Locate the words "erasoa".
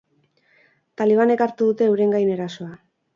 2.37-2.71